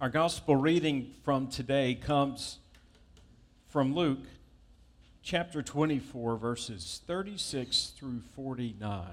Our 0.00 0.08
gospel 0.08 0.54
reading 0.54 1.12
from 1.24 1.48
today 1.48 1.96
comes 1.96 2.58
from 3.66 3.96
Luke 3.96 4.26
chapter 5.24 5.60
24, 5.60 6.36
verses 6.36 7.00
36 7.08 7.94
through 7.98 8.20
49. 8.36 9.04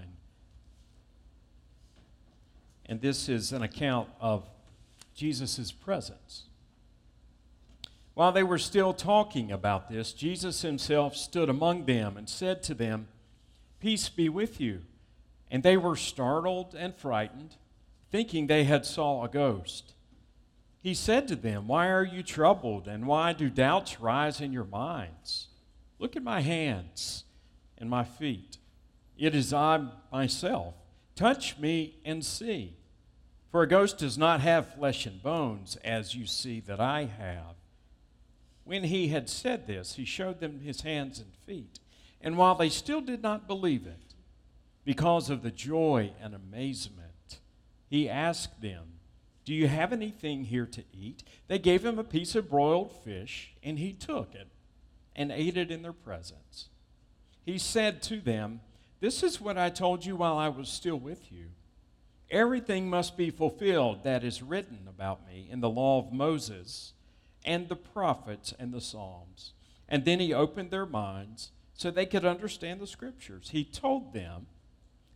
And 2.86 3.02
this 3.02 3.28
is 3.28 3.52
an 3.52 3.63
account 3.63 4.10
of 4.21 4.44
Jesus' 5.16 5.71
presence. 5.71 6.44
While 8.13 8.31
they 8.31 8.44
were 8.44 8.60
still 8.60 8.94
talking 8.94 9.52
about 9.52 9.90
this, 9.90 10.13
Jesus 10.13 10.62
himself 10.62 11.15
stood 11.15 11.49
among 11.49 11.86
them 11.86 12.15
and 12.15 12.29
said 12.29 12.62
to 12.62 12.76
them, 12.76 13.08
Peace 13.79 14.08
be 14.08 14.29
with 14.29 14.62
you. 14.62 14.81
And 15.49 15.63
they 15.63 15.78
were 15.78 15.96
startled 15.96 16.76
and 16.77 16.95
frightened, 16.95 17.55
thinking 18.12 18.45
they 18.45 18.66
had 18.66 18.86
saw 18.86 19.23
a 19.23 19.27
ghost. 19.27 19.95
He 20.86 20.94
said 20.94 21.27
to 21.30 21.36
them, 21.36 21.67
Why 21.67 21.88
are 21.88 22.03
you 22.03 22.21
troubled, 22.21 22.88
and 22.88 23.07
why 23.07 23.34
do 23.34 23.49
doubts 23.49 23.99
rise 23.99 24.39
in 24.39 24.53
your 24.53 24.66
minds? 24.66 25.48
Look 25.98 26.16
at 26.16 26.21
my 26.21 26.41
hands 26.41 27.23
and 27.80 27.89
my 27.89 28.03
feet. 28.03 28.59
It 29.17 29.34
is 29.34 29.52
I 29.52 29.84
myself. 30.11 30.75
Touch 31.16 31.58
me 31.58 31.95
and 32.05 32.23
see. 32.23 32.75
For 33.49 33.63
a 33.63 33.67
ghost 33.67 33.98
does 33.98 34.16
not 34.16 34.41
have 34.41 34.75
flesh 34.75 35.08
and 35.08 35.23
bones, 35.23 35.75
as 35.77 36.13
you 36.13 36.27
see 36.27 36.59
that 36.59 36.80
I 36.80 37.05
have. 37.05 37.55
When 38.63 38.83
he 38.83 39.08
had 39.08 39.27
said 39.27 39.66
this, 39.66 39.95
he 39.95 40.05
showed 40.05 40.39
them 40.39 40.59
his 40.59 40.81
hands 40.81 41.17
and 41.17 41.33
feet. 41.47 41.80
And 42.22 42.38
while 42.38 42.53
they 42.53 42.70
still 42.70 43.02
did 43.02 43.23
not 43.23 43.47
believe 43.47 43.88
it, 43.88 44.13
because 44.83 45.31
of 45.31 45.41
the 45.41 45.49
joy 45.49 46.11
and 46.22 46.36
amazement, 46.36 47.39
he 47.89 48.08
asked 48.08 48.61
them, 48.61 48.95
do 49.45 49.54
you 49.54 49.67
have 49.67 49.94
anything 49.94 50.45
here 50.45 50.66
to 50.66 50.84
eat? 50.91 51.23
They 51.48 51.59
gave 51.59 51.86
him 51.86 51.99
a 51.99 52.03
piece 52.03 52.34
of 52.34 52.49
broiled 52.49 52.91
fish, 52.91 53.53
and 53.63 53.77
he 53.77 53.94
took 53.94 54.33
it 54.33 54.47
and 55.16 55.31
ate 55.31 55.56
it 55.56 55.69
in 55.69 55.83
their 55.83 55.94
presence. 55.94 56.69
He 57.45 57.59
said 57.59 58.02
to 58.03 58.19
them, 58.19 58.61
This 59.00 59.22
is 59.22 59.39
what 59.39 59.58
I 59.58 59.69
told 59.69 60.03
you 60.03 60.16
while 60.16 60.38
I 60.38 60.50
was 60.50 60.67
still 60.67 60.97
with 60.97 61.31
you. 61.31 61.52
Everything 62.31 62.89
must 62.89 63.16
be 63.16 63.30
fulfilled 63.30 64.03
that 64.03 64.23
is 64.23 64.42
written 64.42 64.88
about 64.89 65.28
me 65.28 65.47
in 65.50 65.62
the 65.62 65.69
law 65.69 66.00
of 66.00 66.12
Moses 66.12 66.94
and 67.45 67.69
the 67.69 67.75
prophets 67.75 68.52
and 68.58 68.73
the 68.73 68.81
Psalms. 68.81 69.53
And 69.88 70.06
then 70.06 70.19
he 70.19 70.34
opened 70.34 70.72
their 70.72 70.88
minds 70.88 71.52
so 71.75 71.91
they 71.91 72.08
could 72.08 72.25
understand 72.25 72.80
the 72.80 72.88
scriptures. 72.88 73.52
He 73.52 73.64
told 73.64 74.12
them, 74.12 74.47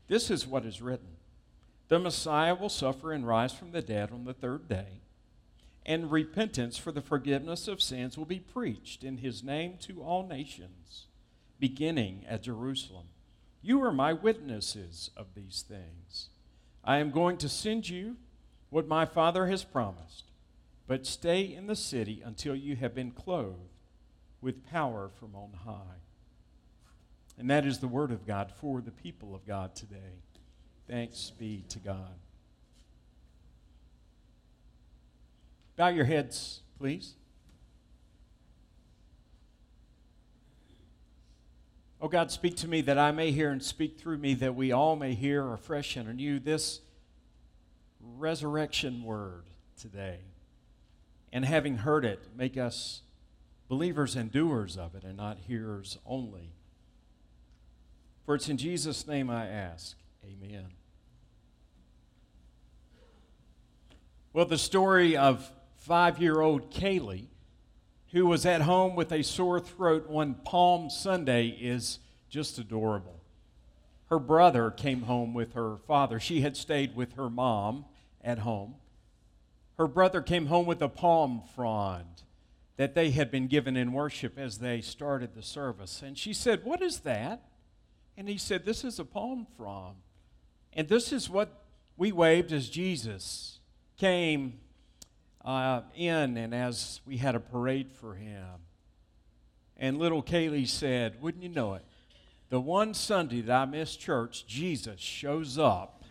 This 0.08 0.30
is 0.30 0.46
what 0.46 0.66
is 0.66 0.84
written 0.84 1.18
the 1.90 2.00
Messiah 2.00 2.56
will 2.56 2.70
suffer 2.70 3.12
and 3.12 3.28
rise 3.28 3.52
from 3.52 3.72
the 3.72 3.82
dead 3.82 4.12
on 4.12 4.24
the 4.24 4.34
third 4.34 4.70
day, 4.70 5.02
and 5.86 6.12
repentance 6.12 6.78
for 6.78 6.92
the 6.92 7.02
forgiveness 7.02 7.68
of 7.68 7.82
sins 7.82 8.18
will 8.18 8.26
be 8.26 8.40
preached 8.40 9.04
in 9.04 9.18
his 9.18 9.44
name 9.44 9.76
to 9.82 10.02
all 10.02 10.26
nations, 10.26 11.08
beginning 11.60 12.24
at 12.30 12.44
Jerusalem. 12.44 13.08
You 13.62 13.84
are 13.84 13.92
my 13.92 14.14
witnesses 14.14 15.10
of 15.18 15.34
these 15.34 15.66
things. 15.68 16.30
I 16.84 16.98
am 16.98 17.10
going 17.10 17.38
to 17.38 17.50
send 17.50 17.90
you 17.90 18.18
what 18.70 18.88
my 18.88 19.06
Father 19.06 19.48
has 19.48 19.64
promised, 19.64 20.26
but 20.88 21.08
stay 21.08 21.42
in 21.42 21.66
the 21.66 21.76
city 21.76 22.22
until 22.24 22.56
you 22.56 22.76
have 22.76 22.94
been 22.94 23.12
clothed 23.12 23.74
with 24.42 24.66
power 24.70 25.10
from 25.10 25.36
on 25.36 25.54
high. 25.66 26.04
And 27.38 27.50
that 27.50 27.66
is 27.66 27.80
the 27.80 27.88
word 27.88 28.12
of 28.12 28.28
God 28.28 28.52
for 28.52 28.80
the 28.80 28.92
people 28.92 29.34
of 29.34 29.48
God 29.48 29.76
today. 29.76 30.22
Thanks 30.90 31.32
be 31.38 31.64
to 31.70 31.78
God. 31.78 32.16
Bow 35.78 35.90
your 35.90 36.06
heads, 36.06 36.62
please. 36.80 37.14
Oh 42.02 42.08
God, 42.08 42.32
speak 42.32 42.56
to 42.58 42.68
me 42.68 42.82
that 42.82 42.98
I 42.98 43.12
may 43.12 43.32
hear 43.32 43.52
and 43.52 43.62
speak 43.62 44.00
through 44.00 44.18
me 44.18 44.34
that 44.36 44.56
we 44.56 44.72
all 44.72 44.96
may 44.96 45.14
hear 45.14 45.54
afresh 45.54 45.96
and 45.96 46.10
anew 46.10 46.40
this 46.40 46.82
resurrection 48.18 49.04
word 49.04 49.44
today. 49.80 50.20
And 51.32 51.46
having 51.46 51.78
heard 51.78 52.04
it, 52.04 52.20
make 52.36 52.58
us 52.58 53.02
believers 53.68 54.16
and 54.16 54.32
doers 54.32 54.76
of 54.76 54.96
it 54.96 55.04
and 55.04 55.18
not 55.18 55.38
hearers 55.48 56.00
only. 56.04 56.54
For 58.26 58.34
it's 58.34 58.50
in 58.50 58.58
Jesus' 58.58 59.06
name 59.06 59.30
I 59.30 59.46
ask. 59.46 59.96
Amen. 60.26 60.79
Well, 64.32 64.46
the 64.46 64.60
story 64.60 65.18
of 65.18 65.52
five 65.78 66.22
year 66.22 66.40
old 66.40 66.72
Kaylee, 66.72 67.30
who 68.12 68.28
was 68.28 68.46
at 68.46 68.62
home 68.62 68.96
with 68.96 69.12
a 69.12 69.24
sore 69.24 69.60
throat 69.60 70.08
one 70.08 70.36
Palm 70.46 70.92
Sunday, 70.92 71.48
is 71.48 71.98
just 72.30 72.60
adorable. 72.60 73.22
Her 74.10 74.20
brother 74.20 74.70
came 74.70 75.04
home 75.04 75.34
with 75.34 75.54
her 75.54 75.78
father. 75.88 76.20
She 76.20 76.42
had 76.42 76.56
stayed 76.56 76.96
with 76.96 77.14
her 77.14 77.30
mom 77.30 77.86
at 78.24 78.40
home. 78.40 78.76
Her 79.80 79.88
brother 79.88 80.22
came 80.22 80.46
home 80.46 80.68
with 80.68 80.82
a 80.84 80.90
palm 80.90 81.42
frond 81.56 82.24
that 82.78 82.94
they 82.94 83.10
had 83.10 83.32
been 83.32 83.48
given 83.48 83.76
in 83.76 83.94
worship 83.94 84.38
as 84.38 84.60
they 84.60 84.80
started 84.80 85.34
the 85.34 85.42
service. 85.42 86.04
And 86.04 86.16
she 86.16 86.34
said, 86.34 86.64
What 86.64 86.84
is 86.84 87.00
that? 87.00 87.50
And 88.16 88.30
he 88.30 88.38
said, 88.38 88.64
This 88.64 88.84
is 88.84 89.00
a 89.00 89.06
palm 89.06 89.48
frond. 89.58 89.96
And 90.72 90.88
this 90.88 91.12
is 91.12 91.32
what 91.32 91.64
we 91.98 92.12
waved 92.12 92.52
as 92.52 92.70
Jesus 92.70 93.59
came 94.00 94.54
uh, 95.44 95.82
in, 95.94 96.38
and 96.38 96.56
as 96.56 97.02
we 97.06 97.18
had 97.18 97.36
a 97.36 97.40
parade 97.40 97.92
for 97.92 98.16
him, 98.16 98.46
and 99.78 99.98
little 99.98 100.24
Kaylee 100.24 100.68
said, 100.68 101.22
Wouldn't 101.22 101.44
you 101.44 101.50
know 101.50 101.74
it? 101.76 101.84
The 102.50 102.60
one 102.60 102.94
Sunday 102.94 103.42
that 103.42 103.56
I 103.56 103.66
missed 103.66 104.00
church, 104.00 104.48
Jesus 104.48 105.00
shows 105.00 105.58
up. 105.58 106.04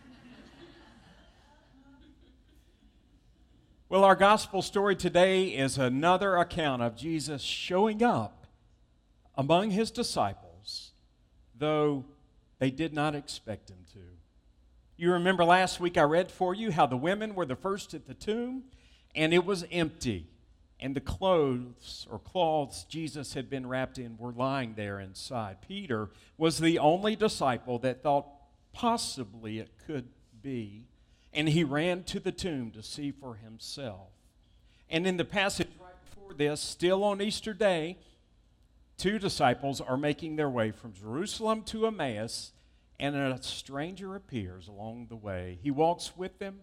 well, 3.89 4.03
our 4.03 4.15
gospel 4.15 4.61
story 4.61 4.95
today 4.95 5.47
is 5.47 5.77
another 5.77 6.37
account 6.37 6.81
of 6.81 6.95
Jesus 6.95 7.41
showing 7.41 8.03
up 8.03 8.47
among 9.35 9.71
his 9.71 9.91
disciples, 9.91 10.91
though 11.57 12.05
they 12.59 12.69
did 12.69 12.93
not 12.93 13.15
expect 13.15 13.69
him 13.69 13.85
to. 13.93 14.18
You 14.99 15.13
remember 15.13 15.45
last 15.45 15.79
week 15.79 15.97
I 15.97 16.01
read 16.01 16.29
for 16.29 16.53
you 16.53 16.73
how 16.73 16.85
the 16.85 16.97
women 16.97 17.33
were 17.33 17.45
the 17.45 17.55
first 17.55 17.93
at 17.93 18.05
the 18.05 18.13
tomb 18.13 18.63
and 19.15 19.33
it 19.33 19.45
was 19.45 19.63
empty. 19.71 20.27
And 20.77 20.93
the 20.93 20.99
clothes 20.99 22.05
or 22.11 22.19
cloths 22.19 22.83
Jesus 22.83 23.33
had 23.33 23.49
been 23.49 23.65
wrapped 23.65 23.97
in 23.97 24.17
were 24.17 24.33
lying 24.33 24.73
there 24.73 24.99
inside. 24.99 25.61
Peter 25.65 26.09
was 26.37 26.59
the 26.59 26.79
only 26.79 27.15
disciple 27.15 27.79
that 27.79 28.03
thought 28.03 28.27
possibly 28.73 29.59
it 29.59 29.69
could 29.87 30.09
be. 30.41 30.83
And 31.31 31.47
he 31.47 31.63
ran 31.63 32.03
to 32.03 32.19
the 32.19 32.33
tomb 32.33 32.71
to 32.71 32.83
see 32.83 33.11
for 33.13 33.35
himself. 33.35 34.09
And 34.89 35.07
in 35.07 35.15
the 35.15 35.23
passage 35.23 35.69
right 35.79 35.93
before 36.09 36.33
this, 36.33 36.59
still 36.59 37.05
on 37.05 37.21
Easter 37.21 37.53
Day, 37.53 37.95
two 38.97 39.17
disciples 39.17 39.79
are 39.79 39.95
making 39.95 40.35
their 40.35 40.49
way 40.49 40.71
from 40.71 40.91
Jerusalem 40.91 41.61
to 41.67 41.87
Emmaus 41.87 42.51
and 42.99 43.15
a 43.15 43.41
stranger 43.41 44.15
appears 44.15 44.67
along 44.67 45.07
the 45.07 45.15
way. 45.15 45.59
He 45.61 45.71
walks 45.71 46.17
with 46.17 46.39
them, 46.39 46.59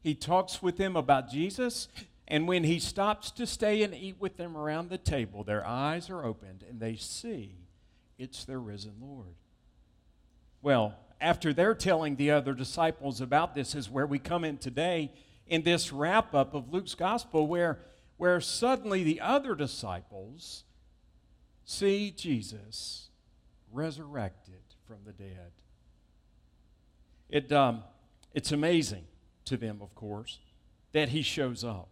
he 0.00 0.14
talks 0.14 0.62
with 0.62 0.76
them 0.76 0.96
about 0.96 1.30
Jesus, 1.30 1.88
and 2.28 2.48
when 2.48 2.64
he 2.64 2.78
stops 2.78 3.30
to 3.32 3.46
stay 3.46 3.82
and 3.82 3.94
eat 3.94 4.16
with 4.18 4.36
them 4.36 4.56
around 4.56 4.88
the 4.88 4.98
table, 4.98 5.44
their 5.44 5.66
eyes 5.66 6.08
are 6.08 6.24
opened 6.24 6.64
and 6.68 6.80
they 6.80 6.96
see 6.96 7.56
it's 8.18 8.44
their 8.44 8.60
risen 8.60 8.94
Lord. 9.00 9.34
Well, 10.62 10.94
after 11.20 11.52
they're 11.52 11.74
telling 11.74 12.16
the 12.16 12.30
other 12.30 12.54
disciples 12.54 13.20
about 13.20 13.54
this, 13.54 13.74
is 13.74 13.90
where 13.90 14.06
we 14.06 14.18
come 14.18 14.44
in 14.44 14.58
today 14.58 15.12
in 15.46 15.62
this 15.62 15.92
wrap 15.92 16.34
up 16.34 16.54
of 16.54 16.72
Luke's 16.72 16.94
gospel, 16.94 17.46
where, 17.46 17.78
where 18.16 18.40
suddenly 18.40 19.02
the 19.02 19.20
other 19.20 19.54
disciples 19.54 20.64
see 21.64 22.10
Jesus 22.10 23.10
resurrected 23.72 24.62
from 24.86 24.98
the 25.04 25.12
dead. 25.12 25.52
It, 27.32 27.50
um, 27.50 27.82
it's 28.34 28.52
amazing 28.52 29.04
to 29.46 29.56
them, 29.56 29.78
of 29.80 29.94
course, 29.94 30.38
that 30.92 31.08
he 31.08 31.22
shows 31.22 31.64
up. 31.64 31.88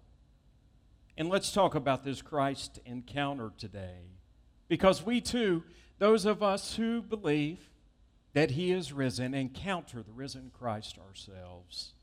And 1.16 1.30
let's 1.30 1.50
talk 1.50 1.74
about 1.74 2.04
this 2.04 2.20
Christ 2.20 2.78
encounter 2.84 3.50
today. 3.56 4.02
Because 4.68 5.04
we 5.04 5.22
too, 5.22 5.64
those 5.98 6.26
of 6.26 6.42
us 6.42 6.76
who 6.76 7.00
believe 7.00 7.70
that 8.34 8.50
he 8.52 8.70
is 8.70 8.92
risen, 8.92 9.32
encounter 9.32 10.02
the 10.02 10.12
risen 10.12 10.50
Christ 10.56 10.98
ourselves. 10.98 11.94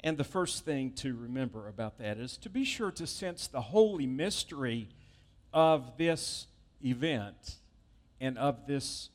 And 0.00 0.18
the 0.18 0.22
first 0.22 0.66
thing 0.66 0.92
to 0.96 1.16
remember 1.16 1.68
about 1.68 1.98
that 1.98 2.18
is 2.18 2.36
to 2.36 2.50
be 2.50 2.64
sure 2.64 2.90
to 2.92 3.06
sense 3.06 3.46
the 3.46 3.62
holy 3.62 4.06
mystery 4.06 4.90
of 5.54 5.96
this 5.96 6.46
event 6.84 7.56
and 8.20 8.36
of 8.36 8.66
this 8.66 9.08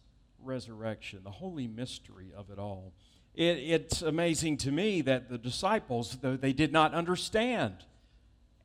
resurrection, 0.44 1.20
the 1.24 1.32
holy 1.32 1.68
mystery 1.68 2.32
of 2.36 2.50
it 2.50 2.58
all. 2.58 2.94
It, 3.36 3.58
it's 3.58 4.02
amazing 4.02 4.58
to 4.58 4.72
me 4.72 5.02
that 5.02 5.30
the 5.30 5.38
disciples, 5.38 6.18
though 6.22 6.38
they 6.38 6.54
did 6.54 6.72
not 6.72 6.94
understand 6.94 7.86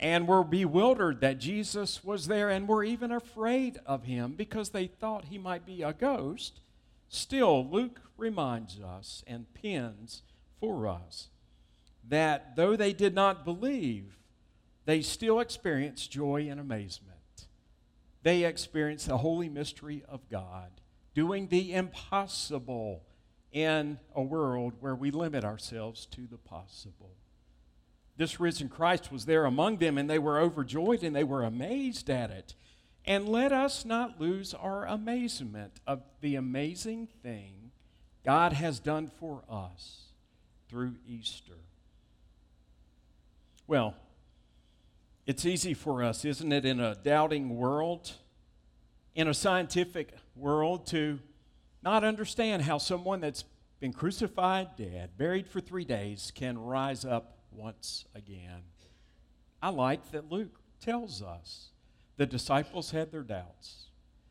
and 0.00 0.28
were 0.28 0.44
bewildered 0.44 1.20
that 1.20 1.38
Jesus 1.38 2.04
was 2.04 2.28
there 2.28 2.50
and 2.50 2.68
were 2.68 2.84
even 2.84 3.10
afraid 3.10 3.80
of 3.84 4.04
him 4.04 4.34
because 4.36 4.70
they 4.70 4.86
thought 4.86 5.26
he 5.26 5.38
might 5.38 5.66
be 5.66 5.82
a 5.82 5.92
ghost, 5.92 6.60
still, 7.08 7.68
Luke 7.68 8.00
reminds 8.16 8.80
us 8.80 9.24
and 9.26 9.52
pins 9.54 10.22
for 10.60 10.86
us 10.86 11.28
that 12.08 12.56
though 12.56 12.76
they 12.76 12.92
did 12.92 13.14
not 13.14 13.44
believe, 13.44 14.18
they 14.84 15.02
still 15.02 15.40
experienced 15.40 16.10
joy 16.10 16.48
and 16.48 16.60
amazement. 16.60 17.46
They 18.22 18.44
experienced 18.44 19.08
the 19.08 19.18
holy 19.18 19.48
mystery 19.48 20.02
of 20.08 20.28
God, 20.28 20.70
doing 21.14 21.48
the 21.48 21.74
impossible 21.74 23.02
in 23.52 23.98
a 24.14 24.22
world 24.22 24.74
where 24.80 24.94
we 24.94 25.10
limit 25.10 25.44
ourselves 25.44 26.06
to 26.06 26.26
the 26.26 26.38
possible 26.38 27.16
this 28.18 28.40
risen 28.40 28.68
Christ 28.68 29.10
was 29.10 29.24
there 29.24 29.44
among 29.44 29.78
them, 29.78 29.96
and 29.96 30.10
they 30.10 30.18
were 30.18 30.40
overjoyed 30.40 31.02
and 31.02 31.14
they 31.14 31.24
were 31.24 31.44
amazed 31.44 32.10
at 32.10 32.30
it. 32.30 32.54
And 33.06 33.28
let 33.28 33.52
us 33.52 33.84
not 33.84 34.20
lose 34.20 34.52
our 34.52 34.84
amazement 34.84 35.80
of 35.86 36.02
the 36.20 36.34
amazing 36.34 37.06
thing 37.22 37.70
God 38.24 38.52
has 38.52 38.80
done 38.80 39.10
for 39.20 39.44
us 39.48 40.08
through 40.68 40.96
Easter. 41.06 41.54
Well, 43.68 43.94
it's 45.24 45.46
easy 45.46 45.72
for 45.72 46.02
us, 46.02 46.24
isn't 46.24 46.52
it, 46.52 46.64
in 46.64 46.80
a 46.80 46.96
doubting 46.96 47.56
world, 47.56 48.12
in 49.14 49.28
a 49.28 49.34
scientific 49.34 50.12
world, 50.34 50.86
to 50.88 51.20
not 51.82 52.04
understand 52.04 52.62
how 52.62 52.78
someone 52.78 53.20
that's 53.20 53.44
been 53.80 53.92
crucified, 53.92 54.76
dead, 54.76 55.10
buried 55.16 55.46
for 55.46 55.60
three 55.60 55.84
days 55.84 56.32
can 56.34 56.58
rise 56.58 57.04
up 57.04 57.38
once 57.50 58.04
again. 58.14 58.62
I 59.62 59.70
like 59.70 60.10
that 60.12 60.30
Luke 60.30 60.60
tells 60.80 61.22
us 61.22 61.70
the 62.16 62.26
disciples 62.26 62.90
had 62.90 63.10
their 63.10 63.22
doubts. 63.22 63.86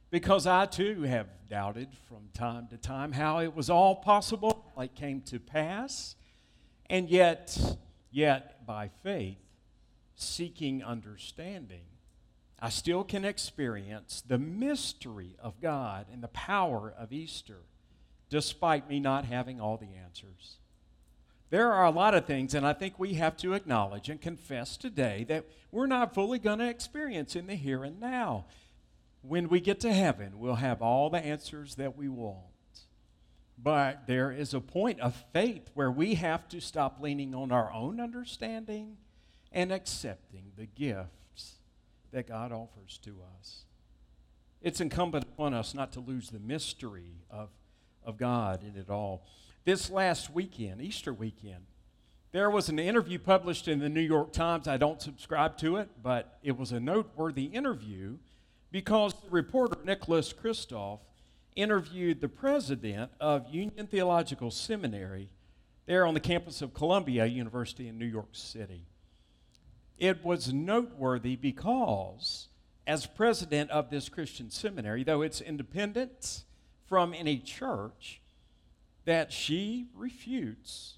Because 0.09 0.47
I 0.47 0.65
too 0.65 1.01
have 1.03 1.27
doubted 1.49 1.89
from 2.07 2.29
time 2.33 2.67
to 2.69 2.77
time 2.77 3.11
how 3.11 3.39
it 3.39 3.53
was 3.53 3.69
all 3.69 3.95
possible, 3.95 4.65
like 4.77 4.95
came 4.95 5.21
to 5.21 5.39
pass, 5.39 6.15
and 6.89 7.09
yet, 7.09 7.57
yet 8.09 8.65
by 8.65 8.89
faith, 9.03 9.37
seeking 10.15 10.81
understanding, 10.81 11.83
I 12.59 12.69
still 12.69 13.03
can 13.03 13.23
experience 13.23 14.23
the 14.25 14.39
mystery 14.39 15.35
of 15.39 15.61
God 15.61 16.07
and 16.11 16.23
the 16.23 16.29
power 16.29 16.93
of 16.97 17.13
Easter, 17.13 17.59
despite 18.29 18.89
me 18.89 18.99
not 18.99 19.25
having 19.25 19.61
all 19.61 19.77
the 19.77 19.95
answers. 19.95 20.57
There 21.49 21.71
are 21.71 21.85
a 21.85 21.91
lot 21.91 22.15
of 22.15 22.25
things, 22.25 22.53
and 22.53 22.65
I 22.65 22.73
think 22.73 22.97
we 22.97 23.13
have 23.13 23.37
to 23.37 23.53
acknowledge 23.53 24.09
and 24.09 24.19
confess 24.19 24.75
today 24.75 25.23
that 25.29 25.45
we're 25.71 25.87
not 25.87 26.15
fully 26.15 26.39
going 26.39 26.59
to 26.59 26.67
experience 26.67 27.35
in 27.35 27.47
the 27.47 27.55
here 27.55 27.83
and 27.83 27.99
now. 27.99 28.45
When 29.21 29.49
we 29.49 29.59
get 29.59 29.79
to 29.81 29.93
heaven, 29.93 30.39
we'll 30.39 30.55
have 30.55 30.81
all 30.81 31.09
the 31.09 31.19
answers 31.19 31.75
that 31.75 31.95
we 31.95 32.09
want. 32.09 32.41
But 33.57 34.07
there 34.07 34.31
is 34.31 34.53
a 34.53 34.59
point 34.59 34.99
of 34.99 35.15
faith 35.31 35.69
where 35.73 35.91
we 35.91 36.15
have 36.15 36.47
to 36.49 36.59
stop 36.59 37.01
leaning 37.01 37.33
on 37.33 37.51
our 37.51 37.71
own 37.71 37.99
understanding 37.99 38.97
and 39.51 39.71
accepting 39.71 40.51
the 40.57 40.65
gifts 40.65 41.09
that 42.17 42.27
God 42.27 42.51
offers 42.51 42.99
to 43.03 43.15
us. 43.37 43.65
It's 44.61 44.81
incumbent 44.81 45.25
upon 45.25 45.53
us 45.53 45.73
not 45.73 45.93
to 45.93 45.99
lose 45.99 46.29
the 46.29 46.39
mystery 46.39 47.21
of, 47.29 47.49
of 48.03 48.17
God 48.17 48.63
in 48.63 48.75
it 48.75 48.89
all 48.89 49.23
this 49.67 49.89
last 49.89 50.33
weekend, 50.33 50.81
Easter 50.81 51.13
weekend, 51.13 51.65
there 52.31 52.49
was 52.49 52.69
an 52.69 52.79
interview 52.79 53.19
published 53.19 53.67
in 53.67 53.79
the 53.79 53.89
New 53.89 53.99
York 53.99 54.31
Times. 54.31 54.65
I 54.65 54.77
don't 54.77 55.01
subscribe 55.01 55.57
to 55.57 55.75
it, 55.75 55.89
but 56.01 56.39
it 56.41 56.57
was 56.57 56.71
a 56.71 56.79
noteworthy 56.79 57.43
interview 57.43 58.15
because 58.71 59.13
the 59.21 59.29
reporter 59.29 59.77
Nicholas 59.83 60.31
Kristof 60.31 60.99
interviewed 61.57 62.21
the 62.21 62.29
president 62.29 63.11
of 63.19 63.53
Union 63.53 63.87
Theological 63.87 64.51
Seminary 64.51 65.27
there 65.85 66.05
on 66.05 66.13
the 66.13 66.21
campus 66.21 66.61
of 66.61 66.73
Columbia 66.73 67.25
University 67.25 67.89
in 67.89 67.99
New 67.99 68.05
York 68.05 68.29
City. 68.31 68.85
It 69.97 70.23
was 70.23 70.53
noteworthy 70.53 71.35
because, 71.35 72.49
as 72.85 73.05
president 73.05 73.71
of 73.71 73.89
this 73.89 74.09
Christian 74.09 74.51
seminary, 74.51 75.03
though 75.03 75.21
it's 75.21 75.41
independent 75.41 76.43
from 76.85 77.13
any 77.13 77.39
church, 77.39 78.21
that 79.05 79.31
she 79.31 79.87
refutes 79.95 80.95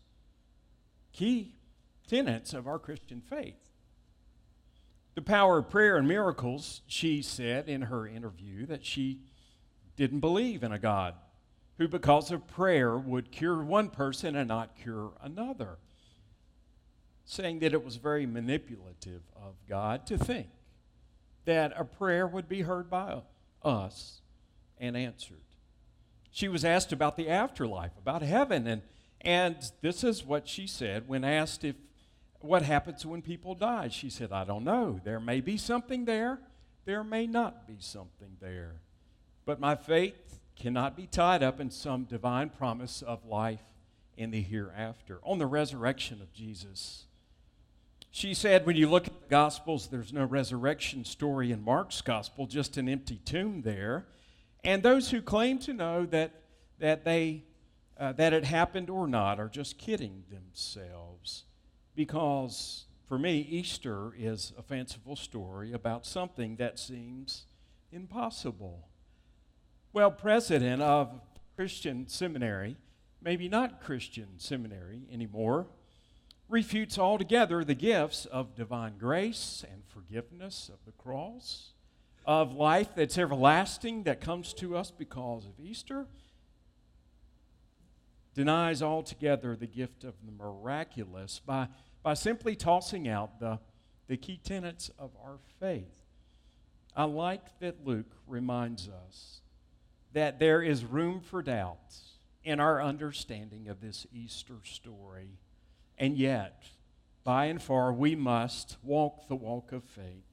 key 1.14 1.56
tenets 2.08 2.54
of 2.54 2.68
our 2.68 2.80
Christian 2.80 3.22
faith. 3.22 3.56
The 5.16 5.22
power 5.22 5.60
of 5.60 5.70
prayer 5.70 5.98
and 5.98 6.08
miracles, 6.08 6.82
she 6.88 7.22
said 7.22 7.70
in 7.70 7.84
her 7.84 8.08
interview 8.08 8.66
that 8.68 8.86
she 8.86 9.20
didn't 9.96 10.22
believe 10.22 10.64
in 10.64 10.72
a 10.72 10.80
God 10.80 11.16
who, 11.78 11.88
because 11.88 12.32
of 12.32 12.48
prayer, 12.48 12.98
would 12.98 13.32
cure 13.32 13.64
one 13.64 13.90
person 13.90 14.36
and 14.36 14.48
not 14.48 14.76
cure 14.76 15.14
another. 15.22 15.78
Saying 17.32 17.60
that 17.60 17.74
it 17.74 17.86
was 17.86 17.98
very 17.98 18.26
manipulative 18.26 19.22
of 19.36 19.54
God 19.68 20.08
to 20.08 20.18
think 20.18 20.48
that 21.46 21.74
a 21.76 21.86
prayer 21.86 22.26
would 22.26 22.50
be 22.50 22.62
heard 22.62 22.90
by 22.90 23.22
us 23.64 24.22
and 24.80 24.98
answered 24.98 25.44
she 26.32 26.48
was 26.48 26.64
asked 26.64 26.92
about 26.92 27.18
the 27.18 27.30
afterlife, 27.30 27.92
about 27.98 28.22
heaven, 28.22 28.68
and, 28.68 28.82
and 29.22 29.58
this 29.82 30.04
is 30.04 30.24
what 30.24 30.48
she 30.48 30.68
said 30.68 31.08
when 31.08 31.24
asked 31.24 31.64
if 31.64 31.76
what 32.40 32.62
happens 32.62 33.06
when 33.06 33.22
people 33.22 33.56
die. 33.56 33.90
She 33.90 34.10
said, 34.10 34.32
I 34.32 34.46
don't 34.46 34.64
know. 34.64 35.02
There 35.04 35.20
may 35.20 35.42
be 35.42 35.58
something 35.58 36.06
there, 36.06 36.40
there 36.86 37.04
may 37.04 37.28
not 37.28 37.68
be 37.68 37.78
something 37.80 38.38
there. 38.40 38.82
But 39.46 39.60
my 39.60 39.76
faith 39.76 40.40
cannot 40.56 40.96
be 40.96 41.08
tied 41.08 41.44
up 41.44 41.60
in 41.60 41.72
some 41.72 42.04
divine 42.04 42.50
promise 42.50 43.02
of 43.02 43.26
life 43.26 43.64
in 44.16 44.32
the 44.32 44.42
hereafter, 44.42 45.20
on 45.24 45.40
the 45.40 45.46
resurrection 45.46 46.22
of 46.22 46.32
Jesus. 46.34 47.06
She 48.12 48.34
said, 48.34 48.66
when 48.66 48.76
you 48.76 48.90
look 48.90 49.08
at 49.08 49.22
the 49.22 49.28
Gospels, 49.28 49.88
there's 49.88 50.12
no 50.12 50.26
resurrection 50.26 51.06
story 51.06 51.52
in 51.52 51.64
Mark's 51.64 52.02
Gospel, 52.02 52.48
just 52.48 52.78
an 52.78 52.90
empty 52.90 53.22
tomb 53.24 53.62
there. 53.62 54.08
And 54.64 54.82
those 54.82 55.12
who 55.12 55.22
claim 55.22 55.60
to 55.60 55.74
know 55.74 56.06
that, 56.08 56.32
that, 56.80 57.06
they, 57.06 57.44
uh, 58.00 58.14
that 58.14 58.34
it 58.34 58.46
happened 58.46 58.90
or 58.90 59.08
not 59.08 59.40
are 59.40 59.48
just 59.48 59.78
kidding 59.78 60.24
themselves. 60.32 61.44
Because 61.96 62.86
for 63.08 63.20
me, 63.20 63.40
Easter 63.40 64.12
is 64.18 64.54
a 64.58 64.64
fanciful 64.64 65.16
story 65.16 65.72
about 65.72 66.06
something 66.06 66.56
that 66.56 66.80
seems 66.80 67.46
impossible. 67.92 68.88
Well, 69.94 70.12
president 70.12 70.82
of 70.82 71.22
Christian 71.56 72.08
seminary, 72.08 72.76
maybe 73.22 73.50
not 73.50 73.82
Christian 73.82 74.28
seminary 74.38 75.04
anymore, 75.12 75.68
refutes 76.50 76.98
altogether 76.98 77.64
the 77.64 77.76
gifts 77.76 78.26
of 78.26 78.56
divine 78.56 78.98
grace 78.98 79.64
and 79.72 79.84
forgiveness 79.88 80.70
of 80.74 80.80
the 80.86 80.92
cross 80.92 81.74
of 82.26 82.54
life 82.54 82.90
that's 82.96 83.18
everlasting 83.18 84.04
that 84.04 84.20
comes 84.20 84.54
to 84.54 84.76
us 84.76 84.92
because 84.92 85.46
of 85.46 85.60
Easter 85.60 86.08
denies 88.34 88.82
altogether 88.82 89.56
the 89.56 89.68
gift 89.68 90.04
of 90.04 90.14
the 90.26 90.32
miraculous 90.32 91.40
by, 91.46 91.68
by 92.04 92.14
simply 92.14 92.56
tossing 92.56 93.08
out 93.08 93.40
the, 93.40 93.60
the 94.08 94.18
key 94.18 94.40
tenets 94.44 94.90
of 94.98 95.12
our 95.24 95.38
faith. 95.60 96.04
I 96.96 97.04
like 97.04 97.60
that 97.60 97.86
Luke 97.86 98.12
reminds 98.28 98.88
us 98.88 99.42
that 100.14 100.40
there 100.40 100.62
is 100.62 100.86
room 100.86 101.22
for 101.22 101.42
doubt 101.42 101.96
in 102.44 102.60
our 102.60 102.82
understanding 102.82 103.68
of 103.68 103.82
this 103.82 104.08
Easter 104.14 104.60
story, 104.64 105.38
and 106.00 106.18
yet, 106.18 106.64
by 107.24 107.46
and 107.46 107.62
far, 107.62 107.92
we 107.92 108.16
must 108.16 108.78
walk 108.82 109.28
the 109.28 109.36
walk 109.36 109.72
of 109.72 109.84
faith 109.84 110.24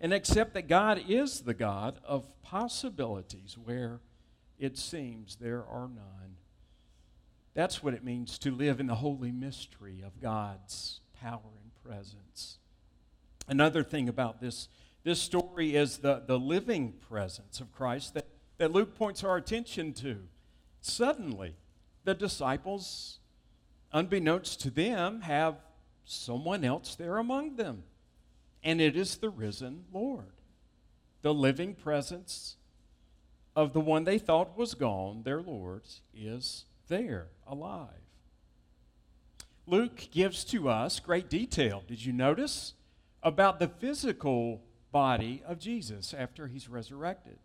and 0.00 0.14
accept 0.14 0.54
that 0.54 0.68
God 0.68 1.02
is 1.08 1.40
the 1.40 1.54
God 1.54 1.98
of 2.04 2.26
possibilities 2.42 3.56
where 3.62 4.00
it 4.58 4.78
seems 4.78 5.36
there 5.36 5.64
are 5.66 5.88
none. 5.88 6.36
That's 7.54 7.82
what 7.82 7.94
it 7.94 8.04
means 8.04 8.38
to 8.38 8.54
live 8.54 8.80
in 8.80 8.86
the 8.86 8.94
holy 8.94 9.32
mystery 9.32 10.02
of 10.04 10.20
God's 10.20 11.00
power 11.20 11.40
and 11.62 11.74
presence. 11.84 12.58
Another 13.48 13.82
thing 13.82 14.08
about 14.08 14.40
this, 14.40 14.68
this 15.02 15.20
story 15.20 15.74
is 15.74 15.98
the, 15.98 16.22
the 16.26 16.38
living 16.38 16.94
presence 17.08 17.60
of 17.60 17.72
Christ 17.72 18.14
that, 18.14 18.26
that 18.58 18.72
Luke 18.72 18.94
points 18.94 19.24
our 19.24 19.36
attention 19.36 19.92
to. 19.94 20.20
Suddenly, 20.80 21.56
the 22.04 22.14
disciples, 22.14 23.19
unbeknownst 23.92 24.60
to 24.62 24.70
them, 24.70 25.22
have 25.22 25.56
someone 26.04 26.64
else 26.64 26.94
there 26.94 27.18
among 27.18 27.56
them 27.56 27.84
and 28.62 28.80
it 28.80 28.96
is 28.96 29.16
the 29.16 29.30
risen 29.30 29.84
Lord. 29.92 30.32
The 31.22 31.32
living 31.32 31.74
presence 31.74 32.56
of 33.56 33.72
the 33.72 33.80
one 33.80 34.04
they 34.04 34.18
thought 34.18 34.56
was 34.56 34.74
gone, 34.74 35.22
their 35.22 35.40
Lord, 35.40 35.82
is 36.14 36.64
there, 36.88 37.28
alive. 37.46 37.88
Luke 39.66 40.08
gives 40.10 40.44
to 40.44 40.68
us 40.68 41.00
great 41.00 41.28
detail. 41.28 41.82
Did 41.86 42.04
you 42.04 42.12
notice? 42.12 42.74
about 43.22 43.58
the 43.58 43.68
physical 43.68 44.62
body 44.92 45.42
of 45.46 45.58
Jesus 45.58 46.14
after 46.14 46.46
he's 46.46 46.68
resurrected. 46.68 47.38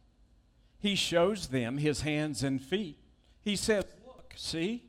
He 0.79 0.95
shows 0.95 1.47
them 1.47 1.77
his 1.77 2.01
hands 2.01 2.43
and 2.43 2.61
feet. 2.61 2.97
He 3.43 3.55
says, 3.55 3.85
Look, 4.05 4.33
see? 4.35 4.83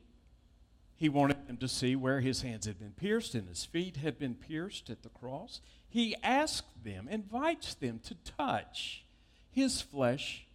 He 0.97 1.09
wanted 1.09 1.47
them 1.47 1.57
to 1.57 1.67
see 1.67 1.95
where 1.95 2.21
his 2.21 2.41
hands 2.41 2.65
had 2.65 2.79
been 2.79 2.93
pierced 2.93 3.35
and 3.35 3.47
his 3.47 3.63
feet 3.63 3.97
had 3.97 4.17
been 4.17 4.33
pierced 4.33 4.89
at 4.89 5.03
the 5.03 5.09
cross. 5.09 5.61
He 5.87 6.15
asks 6.23 6.67
them, 6.83 7.07
invites 7.07 7.75
them 7.75 7.99
to 7.99 8.15
touch 8.15 9.05
his 9.51 9.79
flesh 9.79 10.47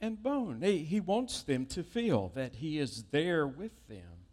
and 0.00 0.22
bone. 0.22 0.60
He, 0.62 0.78
he 0.78 1.00
wants 1.00 1.42
them 1.42 1.66
to 1.66 1.82
feel 1.82 2.30
that 2.36 2.56
he 2.56 2.78
is 2.78 3.04
there 3.10 3.46
with 3.46 3.72
them. 3.88 4.26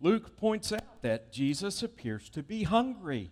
Luke 0.00 0.36
points 0.38 0.72
out 0.72 1.02
that 1.02 1.32
Jesus 1.32 1.82
appears 1.82 2.28
to 2.30 2.42
be 2.42 2.64
hungry, 2.64 3.30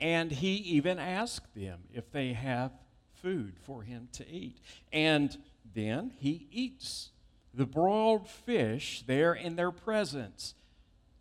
and 0.00 0.32
he 0.32 0.54
even 0.56 0.98
asks 0.98 1.46
them 1.54 1.80
if 1.92 2.10
they 2.10 2.32
have 2.32 2.72
food 3.12 3.54
for 3.62 3.82
him 3.82 4.08
to 4.12 4.28
eat. 4.28 4.58
And 4.92 5.36
then 5.74 6.12
he 6.18 6.48
eats 6.50 7.10
the 7.52 7.66
broiled 7.66 8.28
fish 8.28 9.04
there 9.06 9.34
in 9.34 9.56
their 9.56 9.70
presence. 9.70 10.54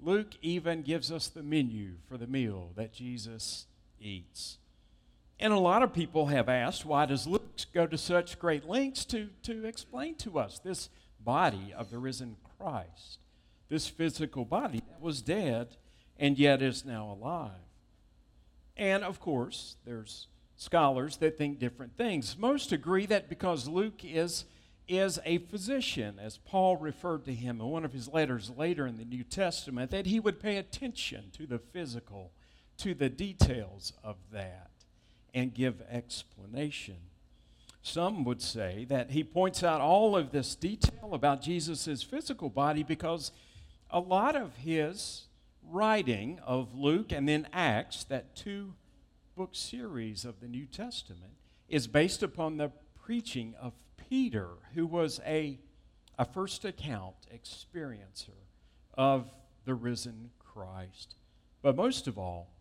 Luke 0.03 0.33
even 0.41 0.81
gives 0.81 1.11
us 1.11 1.27
the 1.27 1.43
menu 1.43 1.93
for 2.07 2.17
the 2.17 2.27
meal 2.27 2.71
that 2.75 2.93
Jesus 2.93 3.67
eats. 3.99 4.57
And 5.39 5.53
a 5.53 5.59
lot 5.59 5.83
of 5.83 5.93
people 5.93 6.27
have 6.27 6.49
asked, 6.49 6.85
why 6.85 7.05
does 7.05 7.27
Luke 7.27 7.43
go 7.73 7.87
to 7.87 7.97
such 7.97 8.39
great 8.39 8.67
lengths 8.67 9.05
to, 9.05 9.29
to 9.43 9.65
explain 9.65 10.15
to 10.15 10.39
us 10.39 10.59
this 10.59 10.89
body 11.19 11.73
of 11.75 11.89
the 11.89 11.97
risen 11.97 12.37
Christ? 12.57 13.19
This 13.69 13.87
physical 13.87 14.45
body 14.45 14.81
that 14.89 15.01
was 15.01 15.21
dead 15.21 15.75
and 16.17 16.37
yet 16.37 16.61
is 16.61 16.85
now 16.85 17.11
alive. 17.11 17.51
And 18.77 19.03
of 19.03 19.19
course, 19.19 19.77
there's 19.85 20.27
scholars 20.55 21.17
that 21.17 21.37
think 21.37 21.59
different 21.59 21.97
things. 21.97 22.37
Most 22.37 22.71
agree 22.71 23.05
that 23.07 23.29
because 23.29 23.67
Luke 23.67 24.01
is, 24.03 24.45
is 24.87 25.19
a 25.25 25.37
physician, 25.39 26.19
as 26.19 26.37
Paul 26.37 26.77
referred 26.77 27.25
to 27.25 27.33
him 27.33 27.61
in 27.61 27.67
one 27.67 27.85
of 27.85 27.93
his 27.93 28.07
letters 28.07 28.51
later 28.55 28.85
in 28.85 28.97
the 28.97 29.05
New 29.05 29.23
Testament, 29.23 29.91
that 29.91 30.05
he 30.05 30.19
would 30.19 30.39
pay 30.39 30.57
attention 30.57 31.25
to 31.37 31.45
the 31.45 31.59
physical, 31.59 32.31
to 32.77 32.93
the 32.93 33.09
details 33.09 33.93
of 34.03 34.17
that, 34.31 34.71
and 35.33 35.53
give 35.53 35.81
explanation. 35.89 36.97
Some 37.81 38.23
would 38.23 38.41
say 38.41 38.85
that 38.89 39.11
he 39.11 39.23
points 39.23 39.63
out 39.63 39.81
all 39.81 40.15
of 40.15 40.31
this 40.31 40.55
detail 40.55 41.13
about 41.13 41.41
Jesus' 41.41 42.01
physical 42.01 42.49
body 42.49 42.83
because 42.83 43.31
a 43.89 43.99
lot 43.99 44.35
of 44.35 44.55
his 44.57 45.23
writing 45.69 46.39
of 46.45 46.73
Luke 46.75 47.11
and 47.11 47.27
then 47.27 47.47
Acts, 47.51 48.03
that 48.05 48.35
two 48.35 48.73
book 49.35 49.49
series 49.53 50.23
of 50.23 50.39
the 50.39 50.47
New 50.47 50.65
Testament, 50.65 51.33
is 51.67 51.87
based 51.87 52.23
upon 52.23 52.57
the 52.57 52.71
preaching 53.03 53.53
of 53.59 53.73
Peter, 54.13 54.49
who 54.75 54.85
was 54.85 55.19
a, 55.25 55.57
a 56.19 56.23
first 56.23 56.65
account 56.65 57.15
experiencer 57.33 58.29
of 58.93 59.27
the 59.65 59.73
risen 59.73 60.29
Christ. 60.37 61.15
But 61.63 61.75
most 61.75 62.05
of 62.05 62.19
all, 62.19 62.51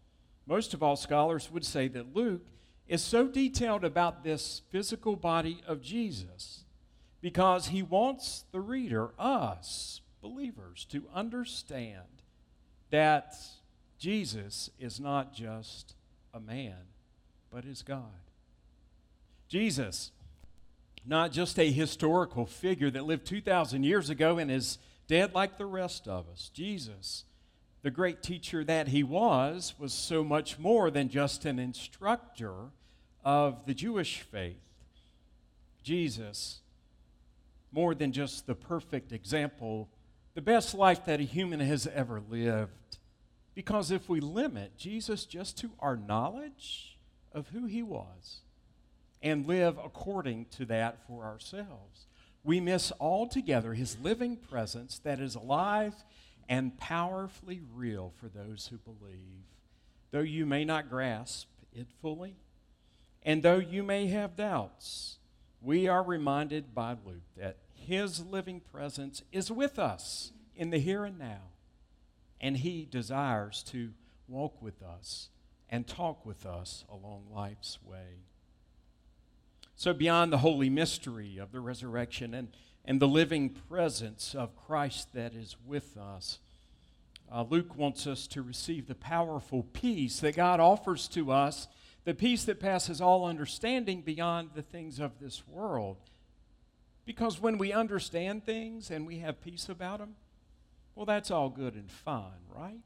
most 0.47 0.73
of 0.73 0.83
all, 0.83 0.97
scholars 0.97 1.51
would 1.53 1.67
say 1.67 1.89
that 1.89 2.17
Luke 2.17 2.47
is 2.89 3.03
so 3.03 3.29
detailed 3.29 3.85
about 3.85 4.25
this 4.25 4.63
physical 4.71 5.15
body 5.15 5.61
of 5.67 5.83
Jesus 5.83 6.65
because 7.21 7.67
he 7.67 7.83
wants 7.83 8.47
the 8.51 8.61
reader, 8.63 9.11
us 9.19 10.01
believers, 10.23 10.87
to 10.87 11.05
understand 11.15 12.23
that 12.89 13.35
Jesus 13.99 14.71
is 14.79 14.99
not 14.99 15.35
just 15.35 15.97
a 16.33 16.41
man, 16.41 16.87
but 17.51 17.67
is 17.67 17.83
God. 17.83 18.23
Jesus, 19.49 20.13
not 21.05 21.33
just 21.33 21.59
a 21.59 21.71
historical 21.71 22.47
figure 22.47 22.91
that 22.91 23.05
lived 23.05 23.27
2,000 23.27 23.83
years 23.83 24.11
ago 24.11 24.39
and 24.39 24.51
is 24.51 24.79
dead 25.09 25.35
like 25.35 25.59
the 25.59 25.67
rest 25.67 26.07
of 26.07 26.29
us. 26.29 26.51
Jesus, 26.55 27.25
the 27.83 27.91
great 27.91 28.23
teacher 28.23 28.63
that 28.65 28.89
he 28.89 29.03
was, 29.03 29.75
was 29.79 29.93
so 29.93 30.23
much 30.23 30.59
more 30.59 30.91
than 30.91 31.09
just 31.09 31.45
an 31.45 31.59
instructor 31.59 32.55
of 33.25 33.67
the 33.67 33.75
Jewish 33.75 34.21
faith. 34.21 34.57
Jesus, 35.83 36.61
more 37.73 37.95
than 37.95 38.13
just 38.13 38.47
the 38.47 38.55
perfect 38.55 39.13
example, 39.13 39.89
the 40.35 40.43
best 40.43 40.75
life 40.75 41.05
that 41.07 41.21
a 41.21 41.25
human 41.25 41.61
has 41.61 41.87
ever 41.89 42.23
lived. 42.31 42.71
Because 43.55 43.91
if 43.91 44.09
we 44.09 44.21
limit 44.21 44.79
Jesus 44.79 45.25
just 45.25 45.59
to 45.59 45.71
our 45.81 45.97
knowledge 45.97 46.97
of 47.33 47.49
who 47.49 47.67
he 47.67 47.83
was 47.83 48.43
and 49.23 49.47
live 49.47 49.79
according 49.79 50.47
to 50.47 50.65
that 50.67 51.07
for 51.07 51.25
ourselves, 51.25 52.07
we 52.45 52.61
miss 52.61 52.93
altogether 53.01 53.75
his 53.75 53.99
living 54.01 54.37
presence 54.37 54.99
that 55.01 55.21
is 55.21 55.35
alive 55.35 55.95
and 56.49 56.77
powerfully 56.79 57.61
real 57.73 58.13
for 58.21 58.29
those 58.29 58.69
who 58.69 58.79
believe. 58.79 59.45
Though 60.11 60.21
you 60.21 60.45
may 60.45 60.65
not 60.65 60.91
grasp 60.91 61.49
it 61.73 61.87
fully, 62.01 62.37
and 63.23 63.43
though 63.43 63.59
you 63.59 63.83
may 63.83 64.09
have 64.09 64.37
doubts, 64.37 65.19
we 65.61 65.87
are 65.87 66.03
reminded 66.03 66.75
by 66.75 66.97
Luke 67.05 67.23
that 67.37 67.59
his 67.75 68.25
living 68.27 68.61
presence 68.61 69.23
is 69.31 69.51
with 69.51 69.79
us 69.79 70.33
in 70.57 70.71
the 70.71 70.79
here 70.79 71.05
and 71.05 71.19
now 71.19 71.53
and 72.43 72.57
He 72.57 72.85
desires 72.85 73.63
to 73.69 73.93
walk 74.27 74.61
with 74.61 74.83
us 74.83 75.29
and 75.71 75.87
talk 75.87 76.27
with 76.27 76.45
us 76.45 76.85
along 76.91 77.29
life's 77.33 77.79
way. 77.83 78.25
So, 79.77 79.93
beyond 79.93 80.33
the 80.33 80.39
holy 80.39 80.71
mystery 80.71 81.39
of 81.39 81.53
the 81.53 81.61
resurrection 81.61 82.35
and, 82.35 82.49
and 82.85 83.01
the 83.01 83.09
living 83.09 83.51
presence 83.51 84.35
of 84.35 84.57
Christ 84.57 85.13
that 85.15 85.35
is 85.35 85.57
with 85.67 85.97
us, 85.97 86.39
uh, 87.33 87.45
Luke 87.49 87.77
wants 87.77 88.07
us 88.07 88.27
to 88.29 88.43
receive 88.43 88.87
the 88.87 88.95
powerful 88.95 89.63
peace 89.73 90.21
that 90.21 90.37
God 90.37 90.61
offers 90.61 91.09
to 91.09 91.33
us, 91.33 91.67
the 92.05 92.15
peace 92.15 92.45
that 92.45 92.61
passes 92.61 93.01
all 93.01 93.25
understanding 93.25 94.03
beyond 94.03 94.51
the 94.55 94.63
things 94.63 95.01
of 95.01 95.19
this 95.19 95.43
world. 95.49 95.97
Because 97.05 97.41
when 97.41 97.59
we 97.59 97.73
understand 97.73 98.45
things 98.45 98.91
and 98.91 99.07
we 99.07 99.19
have 99.19 99.41
peace 99.41 99.69
about 99.69 99.99
them, 99.99 100.15
well, 100.95 101.07
that's 101.07 101.31
all 101.31 101.49
good 101.49 101.75
and 101.75 101.91
fine, 101.91 102.45
right? 102.55 102.81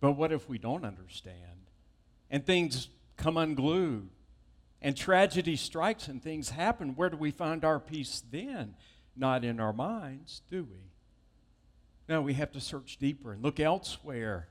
But 0.00 0.12
what 0.12 0.32
if 0.32 0.48
we 0.48 0.58
don't 0.58 0.84
understand 0.84 1.68
and 2.30 2.44
things 2.44 2.88
come 3.16 3.36
unglued 3.36 4.08
and 4.84 4.94
tragedy 4.94 5.56
strikes 5.56 6.08
and 6.08 6.22
things 6.22 6.50
happen? 6.50 6.94
Where 6.94 7.08
do 7.08 7.16
we 7.16 7.30
find 7.30 7.64
our 7.64 7.80
peace 7.80 8.22
then? 8.30 8.74
Not 9.16 9.42
in 9.42 9.58
our 9.58 9.72
minds, 9.72 10.42
do 10.50 10.62
we? 10.62 10.90
No, 12.06 12.20
we 12.20 12.34
have 12.34 12.52
to 12.52 12.60
search 12.60 12.98
deeper 12.98 13.32
and 13.32 13.42
look 13.42 13.58
elsewhere. 13.58 14.48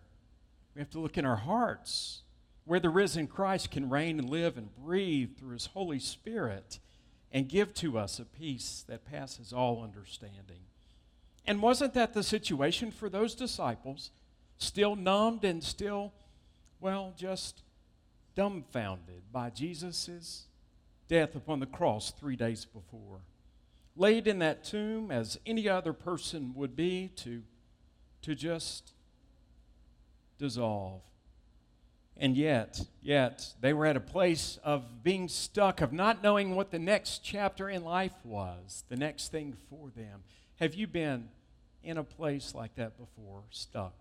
We 0.74 0.80
have 0.80 0.90
to 0.90 1.00
look 1.00 1.20
in 1.20 1.26
our 1.26 1.36
hearts 1.36 2.24
where 2.66 2.80
the 2.80 2.90
risen 2.90 3.28
Christ 3.28 3.70
can 3.70 3.92
reign 3.92 4.18
and 4.18 4.28
live 4.28 4.58
and 4.58 4.76
breathe 4.76 5.38
through 5.38 5.54
his 5.54 5.68
Holy 5.68 6.00
Spirit 6.00 6.80
and 7.32 7.48
give 7.48 7.76
to 7.76 8.00
us 8.00 8.18
a 8.18 8.26
peace 8.26 8.84
that 8.88 9.06
passes 9.06 9.54
all 9.54 9.84
understanding. 9.84 10.62
And 11.46 11.62
wasn't 11.62 11.94
that 11.94 12.14
the 12.14 12.24
situation 12.24 12.90
for 12.90 13.08
those 13.08 13.36
disciples? 13.36 14.10
Still 14.58 14.96
numbed 14.96 15.44
and 15.44 15.64
still, 15.64 16.12
well, 16.80 17.14
just 17.16 17.62
dumbfounded 18.36 19.24
by 19.32 19.50
Jesus' 19.50 20.48
death 21.08 21.36
upon 21.36 21.60
the 21.60 21.66
cross 21.66 22.12
three 22.12 22.36
days 22.36 22.66
before. 22.66 23.20
Laid 23.96 24.28
in 24.28 24.40
that 24.40 24.64
tomb 24.64 25.12
as 25.12 25.40
any 25.46 25.70
other 25.70 25.94
person 25.94 26.54
would 26.56 26.76
be 26.76 27.10
to, 27.18 27.44
to 28.24 28.34
just 28.34 28.94
dissolve. 30.38 31.02
And 32.18 32.38
yet, 32.38 32.82
yet, 33.02 33.54
they 33.60 33.74
were 33.74 33.86
at 33.86 33.96
a 33.98 34.02
place 34.02 34.60
of 34.64 35.04
being 35.04 35.28
stuck, 35.28 35.82
of 35.82 35.92
not 35.92 36.22
knowing 36.22 36.56
what 36.56 36.72
the 36.72 36.80
next 36.80 37.24
chapter 37.24 37.70
in 37.70 37.84
life 37.84 38.14
was, 38.24 38.84
the 38.90 38.96
next 38.96 39.32
thing 39.32 39.56
for 39.70 39.90
them. 39.96 40.24
Have 40.60 40.76
you 40.76 40.88
been 40.88 41.30
in 41.84 41.98
a 41.98 42.04
place 42.04 42.54
like 42.56 42.76
that 42.76 42.98
before, 42.98 43.44
stuck, 43.50 43.94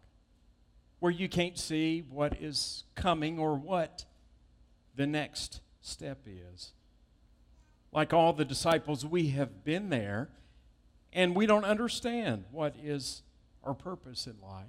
where 1.01 1.11
you 1.11 1.29
can't 1.29 1.59
see 1.59 2.05
what 2.09 2.41
is 2.41 2.85
coming 2.95 3.39
or 3.39 3.57
what 3.57 4.05
the 4.95 5.07
next 5.07 5.61
step 5.81 6.19
is? 6.27 6.73
Like 7.93 8.13
all 8.13 8.33
the 8.33 8.45
disciples, 8.45 9.05
we 9.05 9.29
have 9.29 9.65
been 9.65 9.91
there 9.91 10.29
and 11.13 11.35
we 11.35 11.47
don't 11.47 11.65
understand 11.65 12.45
what 12.51 12.75
is 12.83 13.23
our 13.63 13.75
purpose 13.75 14.27
in 14.27 14.37
life. 14.43 14.67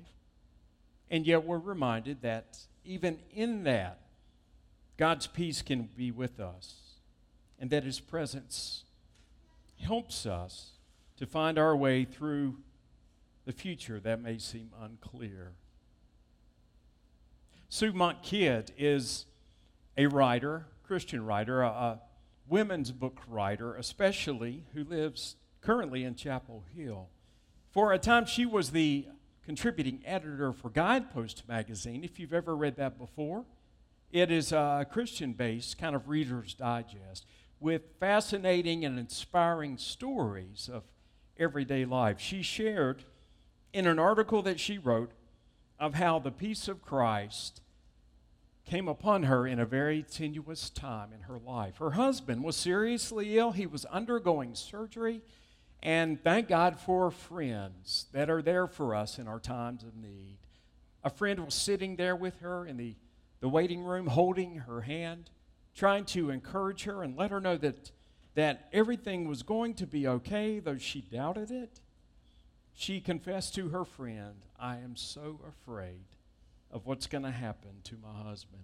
And 1.10 1.26
yet 1.26 1.46
we're 1.46 1.58
reminded 1.58 2.22
that 2.22 2.58
even 2.84 3.20
in 3.34 3.64
that, 3.64 4.00
God's 4.98 5.28
peace 5.28 5.62
can 5.62 5.90
be 5.96 6.12
with 6.12 6.40
us 6.40 6.76
and 7.60 7.70
that 7.70 7.84
His 7.84 8.00
presence 8.00 8.84
helps 9.80 10.26
us 10.26 10.72
to 11.18 11.26
find 11.26 11.58
our 11.58 11.76
way 11.76 12.04
through 12.04 12.58
the 13.46 13.52
future 13.52 14.00
that 14.00 14.22
may 14.22 14.38
seem 14.38 14.70
unclear. 14.82 15.54
Sue 17.70 17.94
Monk 17.94 18.22
Kidd 18.22 18.72
is 18.78 19.26
a 19.98 20.08
writer, 20.08 20.68
Christian 20.84 21.26
writer, 21.26 21.62
a, 21.62 21.68
a 21.68 22.02
women's 22.48 22.92
book 22.92 23.20
writer, 23.28 23.76
especially, 23.76 24.64
who 24.74 24.84
lives 24.84 25.36
currently 25.62 26.04
in 26.04 26.16
Chapel 26.16 26.64
Hill. 26.76 27.10
For 27.72 27.94
a 27.94 28.00
time, 28.00 28.26
she 28.26 28.46
was 28.46 28.72
the 28.72 29.08
contributing 29.46 30.02
editor 30.06 30.54
for 30.54 30.70
Guidepost 30.70 31.48
magazine, 31.48 32.04
if 32.04 32.20
you've 32.20 32.34
ever 32.34 32.56
read 32.56 32.76
that 32.78 32.98
before. 32.98 33.46
It 34.12 34.30
is 34.30 34.52
a 34.52 34.86
Christian 34.90 35.34
based 35.34 35.78
kind 35.78 35.96
of 35.96 36.08
reader's 36.08 36.54
digest 36.54 37.26
with 37.60 37.82
fascinating 38.00 38.86
and 38.86 39.00
inspiring 39.00 39.78
stories 39.78 40.70
of 40.72 40.84
everyday 41.38 41.86
life. 41.86 42.20
She 42.20 42.42
shared 42.42 43.06
in 43.72 43.88
an 43.88 43.98
article 43.98 44.42
that 44.44 44.60
she 44.60 44.78
wrote 44.78 45.12
of 45.80 45.96
how 45.96 46.20
the 46.20 46.32
peace 46.32 46.68
of 46.68 46.82
Christ 46.82 47.62
came 48.66 48.88
upon 48.88 49.24
her 49.24 49.46
in 49.46 49.60
a 49.60 49.66
very 49.66 50.04
tenuous 50.04 50.70
time 50.70 51.12
in 51.14 51.22
her 51.22 51.38
life. 51.38 51.78
Her 51.78 51.92
husband 51.92 52.44
was 52.44 52.56
seriously 52.56 53.38
ill, 53.38 53.52
he 53.52 53.66
was 53.66 53.86
undergoing 53.86 54.56
surgery, 54.56 55.22
and 55.82 56.22
thank 56.24 56.48
God 56.48 56.80
for 56.80 57.12
friends 57.12 58.06
that 58.14 58.30
are 58.30 58.42
there 58.42 58.68
for 58.68 58.96
us 58.96 59.20
in 59.20 59.28
our 59.28 59.40
times 59.40 59.84
of 59.84 59.96
need. 59.96 60.38
A 61.04 61.10
friend 61.10 61.44
was 61.44 61.54
sitting 61.54 61.98
there 61.98 62.16
with 62.16 62.40
her 62.40 62.66
in 62.66 62.78
the, 62.78 62.96
the 63.42 63.50
waiting 63.50 63.84
room, 63.84 64.08
holding 64.08 64.56
her 64.60 64.82
hand, 64.82 65.30
trying 65.76 66.06
to 66.06 66.30
encourage 66.30 66.84
her 66.84 67.04
and 67.04 67.18
let 67.18 67.32
her 67.32 67.42
know 67.42 67.58
that, 67.58 67.92
that 68.36 68.70
everything 68.72 69.28
was 69.28 69.44
going 69.44 69.74
to 69.74 69.86
be 69.86 70.08
okay, 70.08 70.60
though 70.60 70.78
she 70.78 71.02
doubted 71.02 71.52
it. 71.52 71.82
She 72.74 73.02
confessed 73.02 73.54
to 73.56 73.70
her 73.70 73.84
friend, 73.84 74.46
I 74.58 74.78
am 74.78 74.96
so 74.96 75.42
afraid 75.48 76.06
of 76.74 76.86
what's 76.86 77.08
going 77.08 77.24
to 77.24 77.32
happen 77.32 77.72
to 77.86 77.96
my 77.98 78.24
husband. 78.24 78.64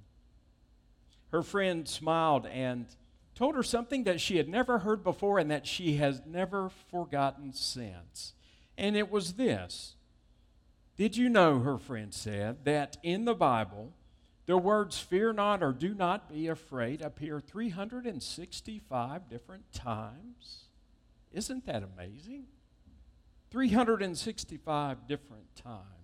Her 1.32 1.44
friend 1.44 1.88
smiled 1.88 2.48
and 2.48 2.88
told 3.36 3.56
her 3.56 3.64
something 3.64 4.04
that 4.04 4.20
she 4.20 4.38
had 4.38 4.50
never 4.50 4.80
heard 4.80 5.04
before 5.04 5.40
and 5.40 5.50
that 5.52 5.68
she 5.68 5.96
has 5.98 6.22
never 6.26 6.70
forgotten 6.92 7.54
since. 7.54 8.34
And 8.78 8.98
it 8.98 9.12
was 9.12 9.34
this 9.34 9.96
Did 10.98 11.16
you 11.16 11.30
know, 11.30 11.60
her 11.60 11.78
friend 11.78 12.14
said, 12.14 12.66
that 12.66 12.98
in 13.04 13.26
the 13.26 13.36
Bible, 13.36 13.94
the 14.48 14.58
words 14.58 14.98
fear 14.98 15.32
not 15.32 15.62
or 15.62 15.72
do 15.72 15.94
not 15.94 16.34
be 16.34 16.48
afraid 16.48 17.04
appear 17.04 17.40
365 17.40 19.30
different 19.30 19.72
times? 19.72 20.64
Isn't 21.32 21.68
that 21.68 21.84
amazing? 21.84 22.46
365 23.52 25.08
different 25.08 25.56
times. 25.56 25.99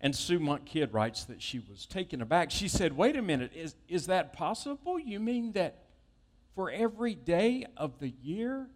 And 0.00 0.16
Sue 0.16 0.38
Monk 0.38 0.64
Kidd 0.64 0.94
writes 0.94 1.24
that 1.24 1.42
she 1.42 1.58
was 1.58 1.84
taken 1.84 2.22
aback. 2.22 2.50
She 2.50 2.68
said, 2.68 2.96
Wait 2.96 3.16
a 3.16 3.22
minute, 3.22 3.52
is, 3.54 3.74
is 3.88 4.06
that 4.06 4.32
possible? 4.32 4.98
You 4.98 5.20
mean 5.20 5.52
that 5.52 5.84
for 6.54 6.70
every 6.70 7.14
day 7.14 7.66
of 7.76 7.98
the 7.98 8.14
year 8.22 8.66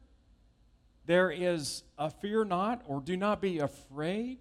there 1.07 1.31
is 1.31 1.83
a 1.99 2.11
fear 2.11 2.45
not, 2.45 2.83
or 2.87 3.01
do 3.01 3.17
not 3.17 3.41
be 3.41 3.59
afraid, 3.59 4.39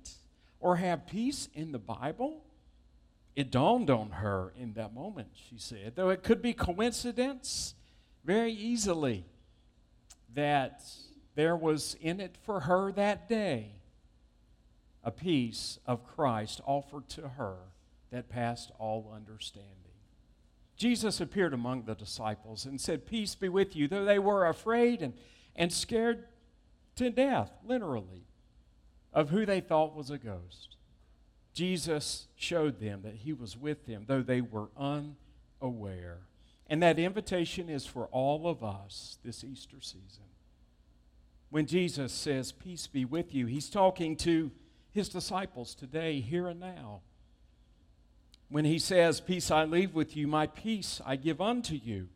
or 0.60 0.78
have 0.78 1.08
peace 1.08 1.50
in 1.54 1.72
the 1.72 1.80
Bible? 1.80 2.44
It 3.36 3.52
dawned 3.52 3.90
on 3.90 4.12
her 4.12 4.54
in 4.58 4.74
that 4.74 4.94
moment, 4.94 5.30
she 5.50 5.58
said, 5.58 5.94
though 5.96 6.10
it 6.10 6.24
could 6.24 6.42
be 6.42 6.54
coincidence 6.54 7.75
very 8.24 8.54
easily 8.54 9.25
that 10.34 10.84
there 11.36 11.56
was 11.56 11.96
in 12.00 12.20
it 12.20 12.38
for 12.44 12.62
her 12.62 12.92
that 12.94 13.28
day 13.28 13.72
a 15.03 15.12
peace 15.12 15.79
of 15.86 16.05
Christ 16.05 16.62
offered 16.65 17.10
to 17.10 17.29
her 17.29 17.57
that 18.12 18.29
passed 18.29 18.72
all 18.79 19.12
understanding. 19.13 19.69
Jesus 20.77 21.22
appeared 21.22 21.53
among 21.53 21.83
the 21.83 21.95
disciples 21.95 22.65
and 22.65 22.79
said, 22.79 23.05
Peace 23.05 23.36
be 23.36 23.50
with 23.50 23.75
you, 23.75 23.88
though 23.88 24.05
they 24.05 24.19
were 24.19 24.48
afraid 24.48 25.01
and, 25.01 25.13
and 25.55 25.72
scared 25.72 26.25
to 26.96 27.09
death, 27.09 27.51
literally, 27.63 28.25
of 29.11 29.29
who 29.29 29.46
they 29.46 29.59
thought 29.59 29.96
was 29.96 30.09
a 30.09 30.18
ghost. 30.18 30.77
Jesus 31.53 32.27
showed 32.35 32.79
them 32.79 33.01
that 33.03 33.16
he 33.16 33.33
was 33.33 33.55
with 33.55 33.85
them, 33.85 34.05
though 34.07 34.24
they 34.24 34.42
were 34.42 34.70
unaware. 34.77 36.22
And 36.68 36.81
that 36.81 36.98
invitation 36.98 37.70
is 37.70 37.85
for 37.85 38.07
all 38.07 38.48
of 38.48 38.63
us 38.63 39.20
this 39.24 39.44
Easter 39.44 39.79
season. 39.79 40.24
When 41.50 41.68
Jesus 41.68 42.11
says, 42.11 42.51
Peace 42.51 42.87
be 42.87 43.05
with 43.05 43.33
you, 43.33 43.46
he's 43.46 43.70
talking 43.70 44.16
to 44.18 44.51
his 44.94 45.10
disciples 45.10 45.74
today, 45.74 46.20
here 46.20 46.48
and 46.48 46.60
now. 46.60 47.01
When 48.50 48.64
he 48.64 48.77
says, 48.77 49.20
Peace 49.20 49.50
I 49.50 49.66
leave 49.66 49.96
with 49.96 50.16
you, 50.16 50.27
my 50.27 50.46
peace 50.46 51.01
I 51.06 51.16
give 51.16 51.42
unto 51.42 51.74
you, 51.74 52.10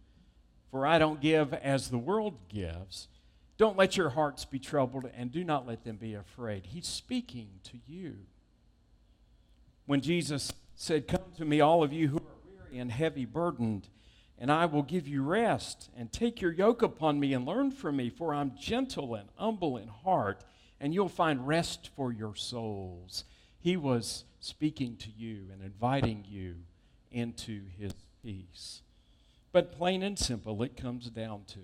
for 0.70 0.86
I 0.86 1.00
don't 1.00 1.20
give 1.20 1.54
as 1.54 1.90
the 1.90 1.98
world 1.98 2.36
gives. 2.50 3.08
Don't 3.58 3.78
let 3.78 3.98
your 3.98 4.10
hearts 4.10 4.46
be 4.46 4.60
troubled, 4.60 5.10
and 5.18 5.32
do 5.32 5.44
not 5.44 5.66
let 5.66 5.84
them 5.84 5.96
be 5.96 6.14
afraid. 6.14 6.68
He's 6.68 6.86
speaking 6.86 7.50
to 7.64 7.80
you. 7.88 8.18
When 9.88 10.02
Jesus 10.02 10.54
said, 10.76 11.08
Come 11.08 11.32
to 11.38 11.46
me, 11.46 11.60
all 11.60 11.84
of 11.84 11.92
you 11.92 12.10
who 12.10 12.18
are 12.18 12.62
weary 12.64 12.78
and 12.78 12.92
heavy 12.92 13.26
burdened, 13.26 13.88
and 14.38 14.52
I 14.52 14.68
will 14.68 14.84
give 14.84 15.08
you 15.08 15.24
rest, 15.24 15.90
and 15.98 16.12
take 16.12 16.42
your 16.42 16.52
yoke 16.52 16.84
upon 16.84 17.20
me 17.20 17.34
and 17.34 17.48
learn 17.48 17.72
from 17.72 17.96
me, 17.96 18.12
for 18.12 18.36
I'm 18.36 18.52
gentle 18.56 19.16
and 19.16 19.30
humble 19.36 19.78
in 19.78 19.88
heart 19.88 20.44
and 20.80 20.94
you'll 20.94 21.10
find 21.10 21.48
rest 21.48 21.90
for 21.96 22.12
your 22.12 22.36
souls. 22.36 23.24
He 23.60 23.78
was 23.78 24.24
speaking 24.40 24.96
to 24.98 25.10
you 25.10 25.46
and 25.52 25.62
inviting 25.64 26.26
you 26.28 26.56
into 27.12 27.64
his 27.78 27.94
peace. 28.24 28.82
But 29.52 29.72
plain 29.72 30.04
and 30.04 30.18
simple, 30.18 30.62
it 30.64 30.78
comes 30.78 31.10
down 31.10 31.44
to 31.48 31.60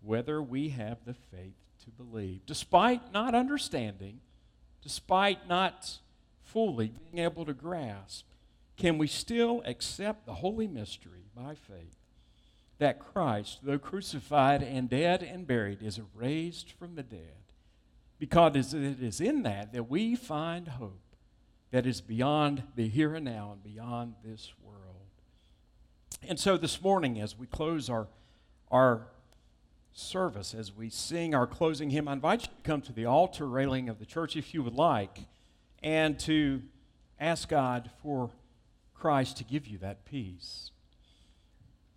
whether 0.00 0.42
we 0.42 0.70
have 0.70 1.04
the 1.04 1.14
faith 1.14 1.54
to 1.84 1.90
believe. 1.90 2.46
Despite 2.46 3.12
not 3.12 3.34
understanding, 3.34 4.20
despite 4.82 5.48
not 5.48 5.98
fully 6.42 6.88
being 6.88 7.24
able 7.24 7.44
to 7.44 7.54
grasp, 7.54 8.26
can 8.76 8.98
we 8.98 9.06
still 9.06 9.62
accept 9.64 10.24
the 10.24 10.34
holy 10.34 10.66
mystery 10.66 11.24
by 11.34 11.54
faith 11.54 11.96
that 12.78 13.00
Christ, 13.00 13.58
though 13.62 13.78
crucified 13.78 14.62
and 14.62 14.88
dead 14.88 15.22
and 15.22 15.46
buried, 15.46 15.82
is 15.82 16.00
raised 16.14 16.70
from 16.70 16.94
the 16.94 17.02
dead? 17.02 17.47
Because 18.18 18.74
it 18.74 19.02
is 19.02 19.20
in 19.20 19.42
that 19.44 19.72
that 19.72 19.88
we 19.88 20.16
find 20.16 20.68
hope 20.68 21.00
that 21.70 21.86
is 21.86 22.00
beyond 22.00 22.62
the 22.74 22.88
here 22.88 23.14
and 23.14 23.24
now 23.24 23.52
and 23.52 23.62
beyond 23.62 24.14
this 24.24 24.52
world. 24.62 24.78
And 26.26 26.38
so 26.38 26.56
this 26.56 26.82
morning, 26.82 27.20
as 27.20 27.38
we 27.38 27.46
close 27.46 27.88
our, 27.88 28.08
our 28.70 29.06
service, 29.92 30.54
as 30.54 30.74
we 30.74 30.90
sing 30.90 31.34
our 31.34 31.46
closing 31.46 31.90
hymn, 31.90 32.08
I 32.08 32.14
invite 32.14 32.42
you 32.42 32.48
to 32.48 32.62
come 32.62 32.80
to 32.82 32.92
the 32.92 33.04
altar 33.04 33.46
railing 33.46 33.88
of 33.88 33.98
the 33.98 34.06
church 34.06 34.36
if 34.36 34.54
you 34.54 34.62
would 34.62 34.74
like 34.74 35.18
and 35.82 36.18
to 36.20 36.62
ask 37.20 37.48
God 37.48 37.90
for 38.02 38.30
Christ 38.94 39.36
to 39.38 39.44
give 39.44 39.66
you 39.66 39.78
that 39.78 40.04
peace. 40.04 40.70